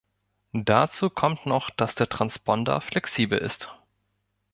Dazu 0.55 1.11
kommt 1.11 1.45
noch, 1.45 1.69
dass 1.69 1.93
der 1.93 2.09
Transponder 2.09 2.81
flexibel 2.81 3.37
ist. 3.37 3.71